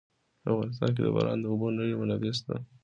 [0.41, 2.53] په افغانستان کې د باران د اوبو ډېرې منابع شته.